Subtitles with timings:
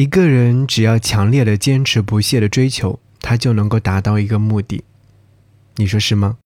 [0.00, 4.82] 一个人只要强烈的坚持不懈的追求，他就能够达到一个目的。
[5.76, 6.38] 你说是吗？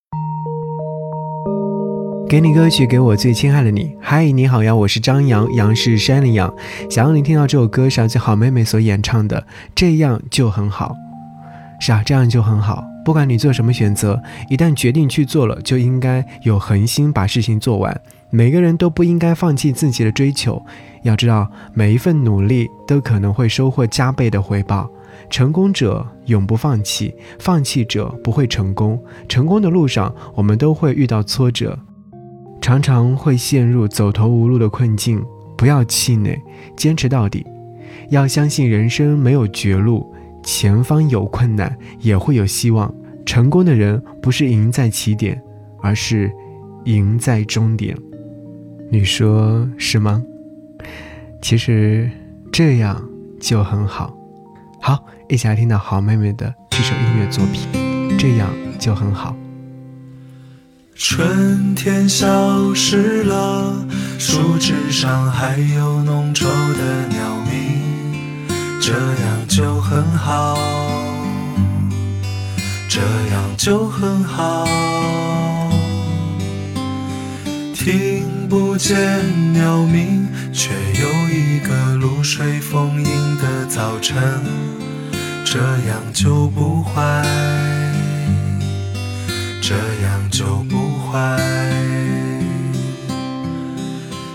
[2.27, 3.95] 给你歌曲，给我最亲爱的你。
[4.01, 6.53] 嗨，你好呀，我是张扬，杨是山里杨。
[6.89, 10.93] 想要你听到这首歌是自好妹妹所演唱的，这样就很好。
[11.79, 12.83] 是啊，这样就很好。
[13.05, 18.01] 不管你做什么选择，一旦决定去做了，就应该有恒心把事情做完。
[18.31, 20.61] 每个人都不应该放弃自己的追求。
[21.05, 24.89] 要知道，每一份努力都可能会收获加倍的回报。
[25.29, 28.99] 成功者永不放弃，放弃者不会成功。
[29.29, 31.77] 成功的路上，我们都会遇到挫折。
[32.59, 35.23] 常常会陷入走投无路的困境，
[35.55, 36.41] 不要气馁，
[36.75, 37.45] 坚持到底。
[38.09, 40.11] 要相信人生没有绝路，
[40.43, 42.91] 前方有困难也会有希望。
[43.27, 45.39] 成功的人不是赢在起点，
[45.83, 46.31] 而是
[46.85, 47.95] 赢在终点。
[48.89, 50.23] 你说是吗？
[51.41, 52.09] 其实
[52.51, 53.01] 这样
[53.39, 54.15] 就很好。
[54.81, 57.67] 好，一起来听到好妹妹的这首音乐作品，
[58.17, 59.35] 这样就很好。
[60.95, 63.85] 春天消失了，
[64.17, 67.19] 树枝上还有浓稠的鸟
[67.49, 68.47] 鸣，
[68.81, 70.57] 这样就很好，
[72.87, 74.65] 这样就很好。
[77.73, 78.23] 听
[78.57, 78.97] 不见
[79.51, 84.15] 鸟鸣，却有一个露水丰盈的早晨，
[85.43, 87.21] 这样就不坏。
[89.61, 91.37] 这样就不坏。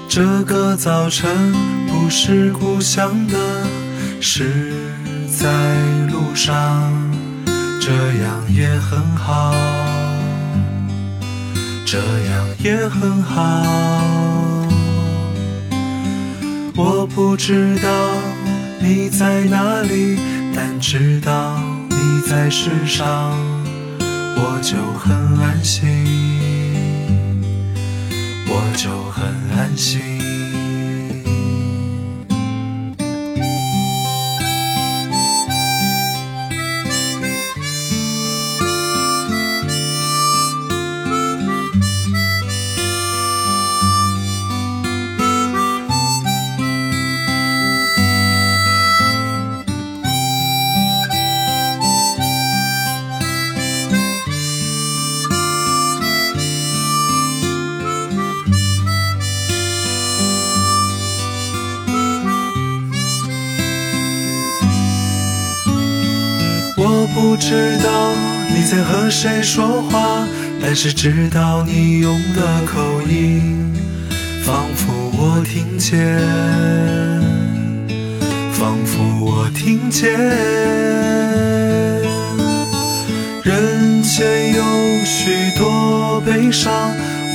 [0.06, 1.54] 这个早晨
[1.88, 3.38] 不是故乡的，
[4.20, 4.92] 是
[5.30, 5.48] 在
[6.12, 6.92] 路上，
[7.80, 7.90] 这
[8.22, 9.54] 样也很好，
[11.90, 13.64] 这样也很好。
[16.76, 17.88] 我不知道
[18.80, 20.16] 你在哪里，
[20.54, 23.36] 但知道你在世上。
[24.36, 25.82] 我就很安心，
[28.46, 29.24] 我就很
[29.58, 30.19] 安心。
[67.20, 68.14] 不知道
[68.48, 70.26] 你在和谁说话，
[70.62, 73.74] 但是知道你用的口音，
[74.42, 76.18] 仿佛我听见，
[78.52, 80.10] 仿佛我听见。
[83.44, 86.72] 人间有许多悲伤，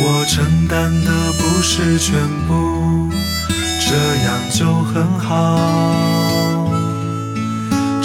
[0.02, 2.16] 我承担的不是全
[2.48, 3.12] 部，
[3.80, 6.05] 这样就很好，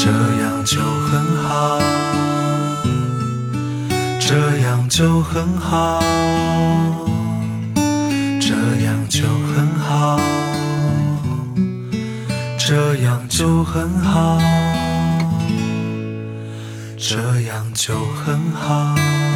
[0.00, 0.09] 这
[0.43, 0.81] 样就。
[1.11, 1.81] 很好，
[4.21, 6.00] 这样就很好，
[8.41, 10.21] 这样就很好，
[12.59, 14.39] 这样就很好，
[16.97, 17.94] 这样就
[18.25, 19.29] 很好。